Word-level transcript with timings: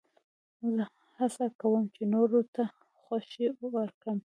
زه 0.75 0.83
هڅه 1.17 1.45
کوم، 1.59 1.81
چي 1.95 2.03
نورو 2.13 2.41
ته 2.55 2.63
خوښي 3.01 3.47
ورکم. 3.73 4.17